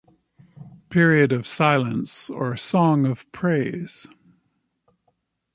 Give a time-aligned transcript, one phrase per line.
[0.89, 4.07] Period of Silence or Song of Praise: